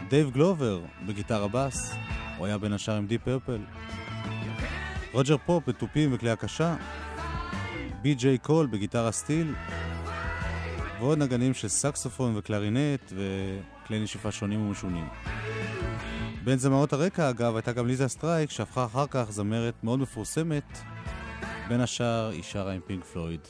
דייב 0.10 0.32
גלובר 0.32 0.82
בגיטרה 1.08 1.48
בס. 1.48 1.96
הוא 2.38 2.46
היה 2.46 2.58
בין 2.58 2.74
השאר 2.74 2.96
עם 2.96 3.08
דיפ 3.08 3.24
פרפל. 3.24 3.62
רוג'ר 5.14 5.38
פופ 5.46 5.64
בתופים 5.68 6.10
וכלי 6.14 6.30
הקשה. 6.30 6.76
בי.ג'יי 8.04 8.38
קול 8.38 8.68
בגיטרה 8.68 9.12
סטיל. 9.12 9.54
ועוד 11.00 11.18
נגנים 11.18 11.54
של 11.54 11.68
סקסופון 11.68 12.38
וקלרינט 12.38 13.14
וכלי 13.14 14.00
נשיפה 14.00 14.32
שונים 14.32 14.62
ומשונים. 14.62 15.08
בין 16.44 16.58
זמרות 16.58 16.94
הרקע, 16.94 17.30
אגב, 17.30 17.56
הייתה 17.56 17.72
גם 17.72 17.88
ליזה 17.88 18.08
סטרייק, 18.08 18.50
שהפכה 18.50 18.86
אחר 18.86 19.08
כך 19.08 19.32
זמרת 19.32 19.84
מאוד 19.84 20.00
מפורסמת. 20.00 20.80
בין 21.68 21.82
השאר, 21.82 22.30
היא 22.30 22.44
שרה 22.44 22.72
עם 22.72 22.82
פינק 22.88 23.04
פלויד. 23.04 23.48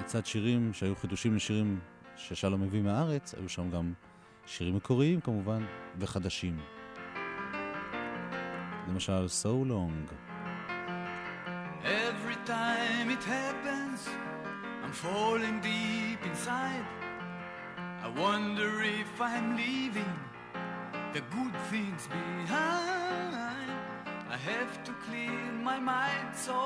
לצד 0.00 0.26
שירים 0.26 0.72
שהיו 0.72 0.96
חידושים 0.96 1.36
לשירים 1.36 1.78
ששלום 2.16 2.62
הביא 2.62 2.82
מהארץ, 2.82 3.34
היו 3.34 3.48
שם 3.48 3.70
גם 3.70 3.92
שירים 4.46 4.76
מקוריים 4.76 5.20
כמובן, 5.20 5.64
וחדשים. 5.98 6.79
למשל, 8.87 9.27
So 9.27 9.53
Long. 9.71 10.09
Every 12.07 12.39
time 12.45 13.07
it 13.15 13.23
happens, 13.23 13.99
I'm 14.83 14.95
falling 15.05 15.57
deep 15.61 16.21
inside. 16.31 16.85
I 18.05 18.07
wonder 18.25 18.71
if 19.01 19.11
I'm 19.21 19.47
leaving 19.63 20.15
the 21.13 21.21
good 21.35 21.55
things 21.71 22.03
behind. 22.07 23.69
I 24.35 24.37
have 24.51 24.83
to 24.87 24.91
clean 25.05 25.63
my 25.63 25.79
mind, 25.79 26.29
so 26.47 26.57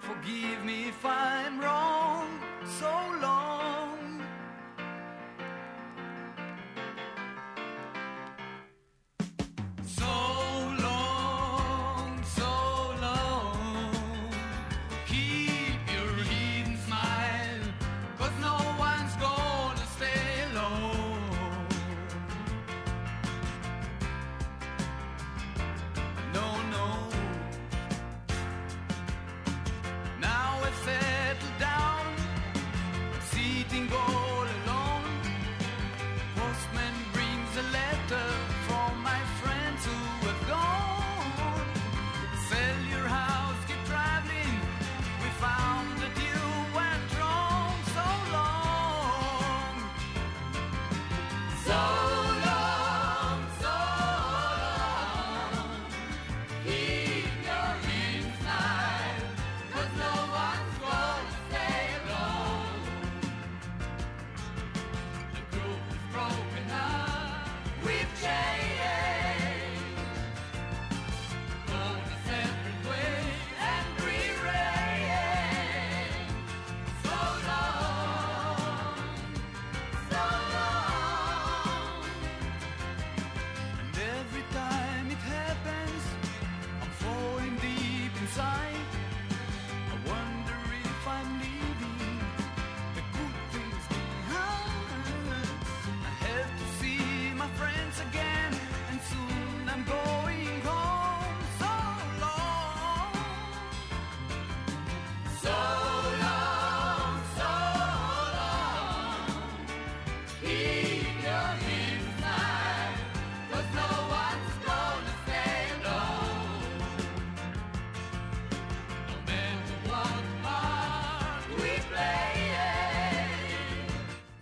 forgive 0.00 0.58
me 0.64 0.78
if 0.92 1.04
I'm 1.04 1.54
wrong. 1.60 2.28
So 2.80 2.92
long. 3.20 3.65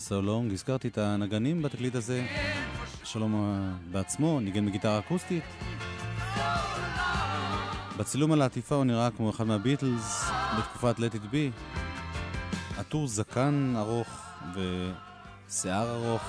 So 0.10 0.26
Long, 0.26 0.54
הזכרתי 0.54 0.88
את 0.88 0.98
הנגנים 0.98 1.62
בתקליט 1.62 1.96
הזה. 1.96 2.26
שלום 3.04 3.36
אה, 3.36 3.72
בעצמו, 3.92 4.40
ניגן 4.40 4.66
בגיטרה 4.66 5.00
אקוסטית. 5.00 5.44
בצילום 7.98 8.32
על 8.32 8.42
העטיפה 8.42 8.76
הוא 8.76 8.86
נראה 8.86 9.10
כמו 9.18 9.30
אחד 9.30 9.44
מהביטלס 9.44 10.26
בתקופת 10.60 10.96
Let 10.98 11.16
It 11.16 11.34
Be. 11.34 11.78
עטור 12.78 13.08
זקן 13.08 13.74
ארוך 13.78 14.08
ושיער 14.56 15.96
ארוך. 15.96 16.22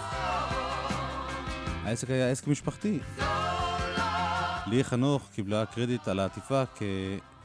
העסק 1.84 2.10
היה 2.10 2.30
עסק 2.30 2.46
משפחתי. 2.46 2.98
ליהי 4.66 4.84
חנוך 4.84 5.28
קיבלה 5.34 5.66
קרדיט 5.66 6.08
על 6.08 6.20
העטיפה 6.20 6.62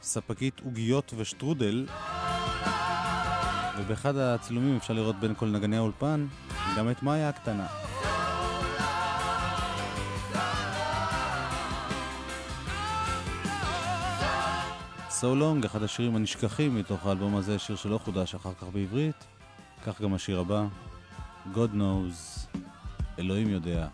כספקית 0.00 0.60
עוגיות 0.64 1.14
ושטרודל, 1.16 1.86
ובאחד 3.78 4.16
הצילומים 4.16 4.76
אפשר 4.76 4.94
לראות 4.94 5.16
בין 5.16 5.34
כל 5.34 5.46
נגני 5.46 5.76
האולפן 5.76 6.26
גם 6.76 6.90
את 6.90 7.02
מאיה 7.02 7.28
הקטנה. 7.28 7.66
So 15.20 15.24
Long, 15.24 15.66
אחד 15.66 15.82
השירים 15.82 16.16
הנשכחים 16.16 16.76
מתוך 16.76 17.06
האלבום 17.06 17.36
הזה, 17.36 17.58
שיר 17.58 17.76
שלא 17.76 17.98
חודש 17.98 18.34
אחר 18.34 18.52
כך 18.60 18.66
בעברית. 18.72 19.24
כך 19.86 20.00
גם 20.00 20.14
השיר 20.14 20.40
הבא, 20.40 20.64
God 21.54 21.76
knows, 21.76 22.58
אלוהים 23.18 23.48
יודע. 23.48 23.88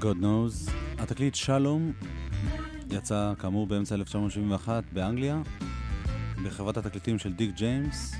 God 0.00 0.22
knows. 0.22 0.70
התקליט 0.98 1.34
שלום 1.34 1.92
יצא 2.90 3.32
כאמור 3.38 3.66
באמצע 3.66 3.94
1971 3.94 4.84
באנגליה, 4.92 5.42
בחברת 6.44 6.76
התקליטים 6.76 7.18
של 7.18 7.32
דיק 7.32 7.54
ג'יימס. 7.56 8.14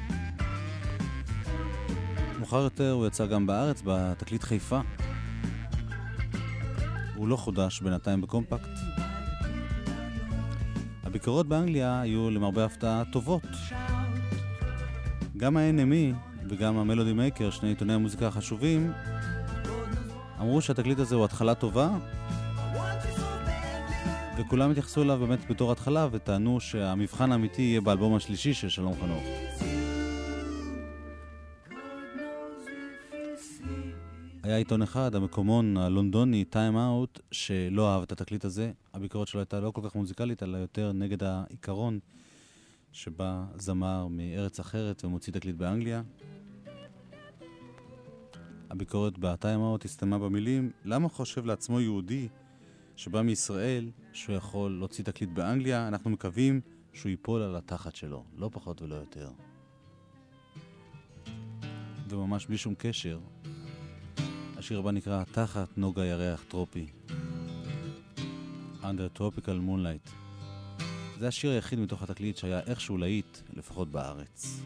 מאוחר 2.39 2.57
יותר 2.57 2.91
הוא 2.91 3.07
יצא 3.07 3.27
גם 3.27 3.47
בארץ 3.47 3.83
בתקליט 3.85 4.43
חיפה. 4.43 4.81
הוא 7.15 7.29
לא 7.29 7.37
חודש 7.37 7.81
בינתיים 7.81 8.21
בקומפקט. 8.21 8.79
הביקורות 11.05 11.49
באנגליה 11.49 12.01
היו 12.01 12.31
למרבה 12.31 12.65
הפתעה 12.65 13.03
טובות. 13.13 13.47
גם 15.37 15.57
ה-NME 15.57 16.15
וגם 16.49 16.79
המלודי 16.79 17.13
מייקר, 17.13 17.51
שני 17.51 17.69
עיתוני 17.69 17.93
המוזיקה 17.93 18.27
החשובים, 18.27 18.93
אמרו 20.41 20.61
שהתקליט 20.61 20.99
הזה 20.99 21.15
הוא 21.15 21.25
התחלה 21.25 21.55
טובה, 21.55 21.99
וכולם 24.39 24.71
התייחסו 24.71 25.03
אליו 25.03 25.19
באמת 25.19 25.51
בתור 25.51 25.73
התחלה, 25.73 26.09
וטענו 26.13 26.61
שהמבחן 26.61 27.33
האמיתי 27.33 27.63
יהיה 27.63 27.81
באלבום 27.81 28.15
השלישי 28.15 28.55
של 28.55 28.69
שלום 28.69 28.95
חנוך. 29.01 29.25
היה 34.43 34.57
עיתון 34.57 34.83
אחד, 34.83 35.15
המקומון 35.15 35.77
הלונדוני, 35.77 36.45
טיים 36.45 36.77
אאוט, 36.77 37.21
שלא 37.31 37.95
אהב 37.95 38.03
את 38.03 38.13
התקליט 38.13 38.45
הזה. 38.45 38.73
הביקורת 38.95 39.29
שלו 39.29 39.41
הייתה 39.41 39.61
לא 39.61 39.71
כל 39.71 39.81
כך 39.85 39.95
מוזיקלית, 39.95 40.43
אלא 40.43 40.59
יותר 40.59 40.93
נגד 40.93 41.23
העיקרון 41.23 41.99
שבא 42.93 43.45
זמר 43.59 44.07
מארץ 44.07 44.61
אחרת 44.61 45.05
ומוציא 45.05 45.33
תקליט 45.33 45.57
באנגליה. 45.57 46.03
הביקורת 48.71 49.19
בטיים 49.19 49.61
אאוט 49.61 49.85
הסתיימה 49.85 50.19
במילים 50.19 50.71
למה 50.85 51.09
חושב 51.09 51.47
לעצמו 51.47 51.81
יהודי 51.81 52.29
שבא 52.97 53.23
מישראל 53.23 53.91
שהוא 54.13 54.37
יכול 54.37 54.71
להוציא 54.71 55.05
תקליט 55.05 55.31
באנגליה? 55.31 55.89
אנחנו 55.89 56.11
מקווים 56.11 56.61
שהוא 56.93 57.11
ייפול 57.11 57.43
על 57.43 57.57
התחת 57.57 57.95
שלו, 57.95 58.25
לא 58.37 58.51
פחות 58.53 58.83
ולא 58.83 58.95
יותר. 58.95 59.31
וממש 62.09 62.47
בלי 62.47 62.59
שום 62.59 62.75
קשר, 62.79 63.21
השיר 64.57 64.79
הבא 64.79 64.91
נקרא 64.91 65.25
תחת 65.25 65.79
נוגה 65.79 66.05
ירח 66.05 66.45
טרופי. 66.49 66.87
Under 68.83 69.19
Tropical 69.19 69.69
Moonlight. 69.69 70.11
זה 71.19 71.29
השיר 71.29 71.51
היחיד 71.51 71.79
מתוך 71.79 72.03
התקליט 72.03 72.37
שהיה 72.37 72.61
איכשהו 72.61 72.99
להיט, 72.99 73.39
לפחות 73.53 73.91
בארץ. 73.91 74.63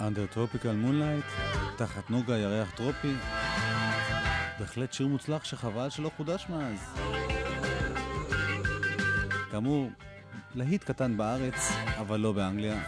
Under 0.00 0.34
Tropical 0.34 0.76
Moonlight, 0.84 1.30
תחת 1.76 2.10
נוגה 2.10 2.38
ירח 2.38 2.70
טרופי. 2.70 3.12
בהחלט 4.58 4.92
שיר 4.92 5.06
מוצלח 5.06 5.44
שחבל 5.44 5.90
שלא 5.90 6.10
חודש 6.16 6.46
מאז. 6.48 6.94
כאמור, 9.50 9.90
להיט 10.54 10.84
קטן 10.84 11.16
בארץ, 11.16 11.72
אבל 11.98 12.20
לא 12.20 12.32
באנגליה. 12.32 12.82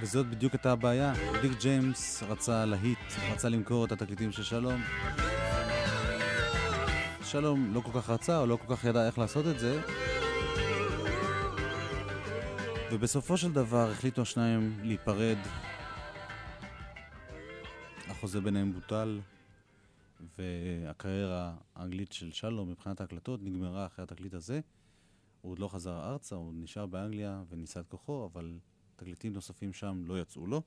וזאת 0.00 0.26
בדיוק 0.26 0.52
הייתה 0.52 0.72
הבעיה. 0.72 1.12
דיק 1.42 1.52
ג'יימס 1.60 2.22
רצה 2.28 2.64
להיט, 2.64 2.98
רצה 3.32 3.48
למכור 3.48 3.84
את 3.84 3.92
התקליטים 3.92 4.32
של 4.32 4.42
שלום. 4.42 4.82
שלום 7.22 7.74
לא 7.74 7.80
כל 7.80 8.00
כך 8.00 8.10
רצה, 8.10 8.38
או 8.38 8.46
לא 8.46 8.58
כל 8.66 8.76
כך 8.76 8.84
ידע 8.84 9.06
איך 9.06 9.18
לעשות 9.18 9.46
את 9.46 9.58
זה. 9.58 9.80
ובסופו 12.92 13.36
של 13.36 13.52
דבר 13.52 13.90
החליטו 13.90 14.22
השניים 14.22 14.78
להיפרד. 14.82 15.38
החוזה 18.08 18.40
ביניהם 18.40 18.72
בוטל, 18.72 19.20
והקריירה 20.38 21.56
האנגלית 21.74 22.12
של 22.12 22.32
שלום 22.32 22.70
מבחינת 22.70 23.00
ההקלטות 23.00 23.42
נגמרה 23.42 23.86
אחרי 23.86 24.02
התקליט 24.02 24.34
הזה. 24.34 24.60
הוא 25.40 25.52
עוד 25.52 25.58
לא 25.58 25.68
חזר 25.68 26.10
ארצה, 26.10 26.36
הוא 26.36 26.52
נשאר 26.54 26.86
באנגליה 26.86 27.42
וניסה 27.48 27.80
את 27.80 27.88
כוחו, 27.88 28.28
אבל 28.32 28.58
תקליטים 28.96 29.32
נוספים 29.32 29.72
שם 29.72 30.02
לא 30.06 30.20
יצאו 30.20 30.46
לו. 30.46 30.62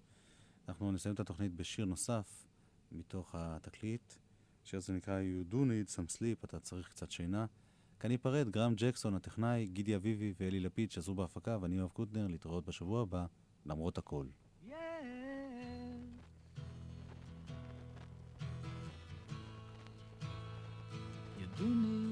אנחנו 0.67 0.91
נסיים 0.91 1.15
את 1.15 1.19
התוכנית 1.19 1.53
בשיר 1.55 1.85
נוסף 1.85 2.47
מתוך 2.91 3.35
התקליט. 3.37 4.13
השיר 4.63 4.77
הזה 4.77 4.93
נקרא 4.93 5.19
You 5.21 5.53
do 5.53 5.55
need 5.55 5.95
some 5.95 6.17
sleep, 6.17 6.45
אתה 6.45 6.59
צריך 6.59 6.89
קצת 6.89 7.11
שינה. 7.11 7.45
כאן 7.99 8.11
ניפרד, 8.11 8.49
גרם 8.49 8.73
ג'קסון, 8.75 9.15
הטכנאי, 9.15 9.67
גידי 9.67 9.95
אביבי 9.95 10.33
ואלי 10.39 10.59
לפיד 10.59 10.91
שעזרו 10.91 11.15
בהפקה, 11.15 11.57
ואני 11.61 11.77
יואב 11.77 11.89
קוטנר, 11.89 12.27
להתראות 12.27 12.65
בשבוע 12.65 13.01
הבא, 13.01 13.25
למרות 13.65 13.97
הכל. 13.97 14.25
you 21.59 21.65
need. 21.67 22.08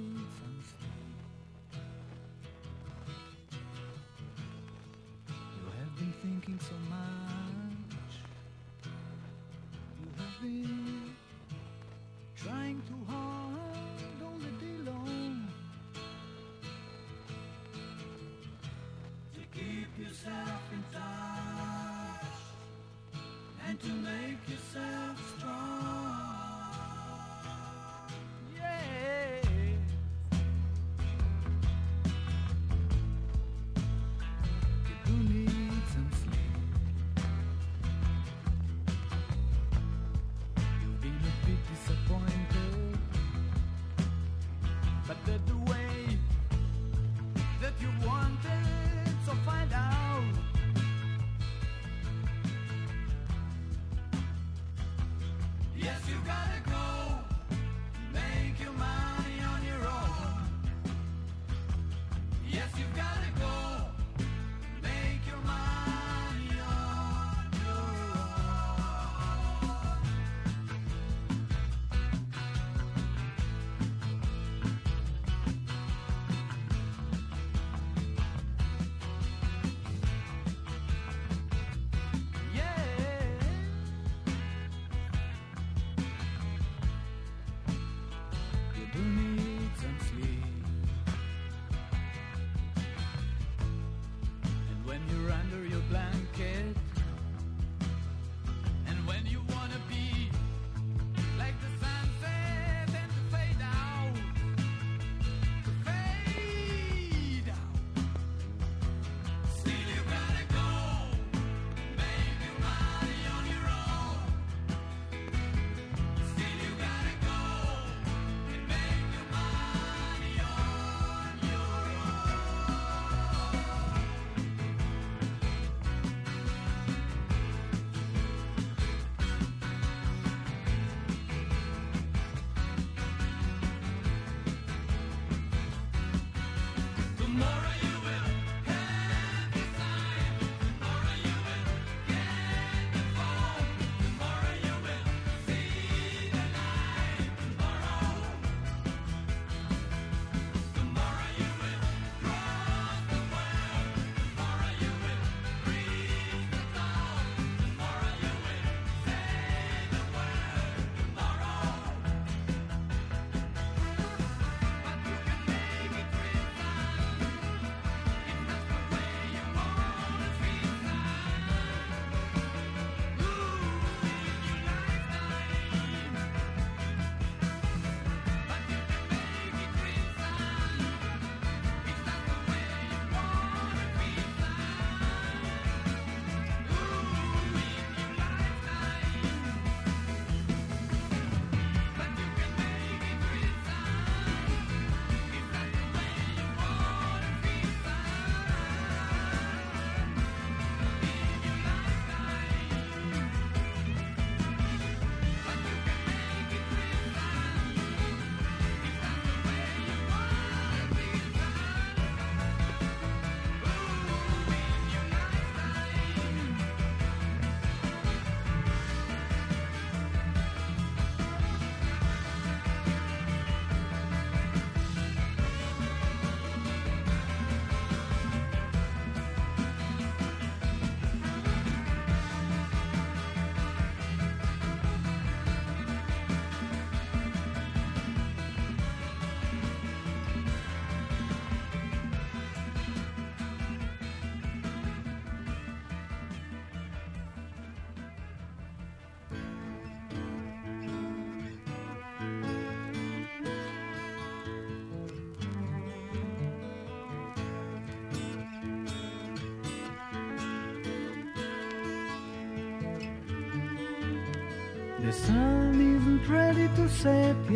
that 45.25 45.45
the 45.47 45.71
way 45.71 45.76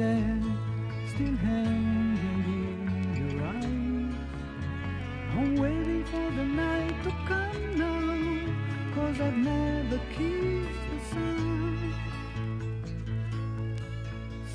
still 0.02 1.36
hanging 1.36 2.18
in 3.06 3.30
your 3.30 3.46
eyes. 3.46 4.16
I'm 5.38 5.56
waiting 5.58 6.04
for 6.06 6.32
the 6.38 6.44
night 6.44 7.04
to 7.04 7.12
come 7.28 7.78
now, 7.78 8.96
cause 8.96 9.22
I've 9.22 9.38
never 9.38 10.00
kissed 10.16 10.84
the 10.90 11.00
sun. 11.12 11.94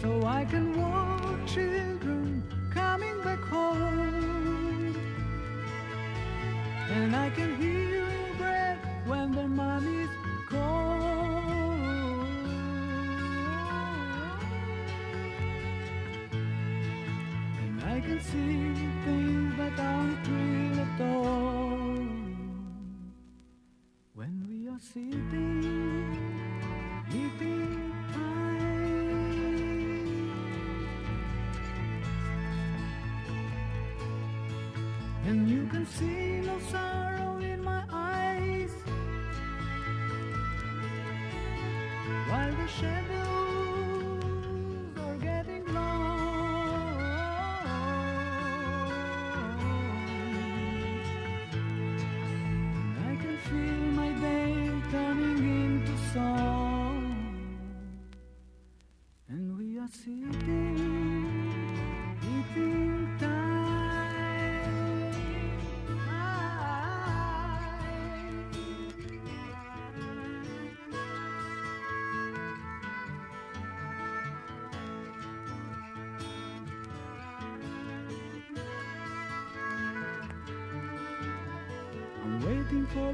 So 0.01 0.27
I 0.27 0.45
can 0.47 0.81
walk. 0.81 0.96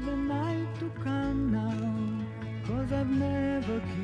the 0.05 0.15
night 0.15 0.67
to 0.79 0.91
come 1.03 1.51
now, 1.51 2.67
cause 2.67 2.91
I've 2.91 3.09
never 3.09 3.79
kissed. 3.79 4.02